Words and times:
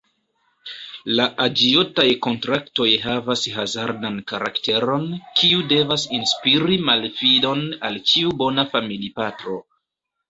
La 1.17 1.25
aĝiotaj 1.43 2.05
kontraktoj 2.27 2.87
havas 3.03 3.43
hazardan 3.57 4.17
karakteron, 4.31 5.05
kiu 5.41 5.61
devas 5.75 6.07
inspiri 6.21 6.79
malfidon 6.89 7.65
al 7.91 8.03
ĉiu 8.13 8.37
bona 8.43 8.69
familipatro. 8.77 9.61